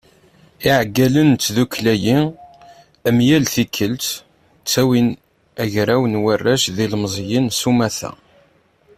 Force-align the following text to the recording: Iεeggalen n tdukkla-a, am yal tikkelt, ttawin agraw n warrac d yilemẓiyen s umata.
Iεeggalen 0.65 1.27
n 1.31 1.35
tdukkla-a, 1.41 2.19
am 3.07 3.17
yal 3.27 3.45
tikkelt, 3.53 4.05
ttawin 4.61 5.09
agraw 5.63 6.03
n 6.07 6.19
warrac 6.23 6.63
d 6.75 6.77
yilemẓiyen 6.81 7.45
s 7.51 7.61
umata. 7.69 8.11